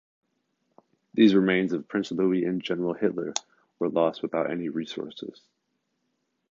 These 1.13 1.35
remains 1.35 1.73
of 1.73 1.87
prince 1.87 2.11
Louis 2.11 2.43
and 2.43 2.59
General 2.59 2.93
Hitler 2.95 3.35
were 3.77 3.87
lost 3.89 4.23
without 4.23 4.49
any 4.49 4.67
resources. 4.67 5.41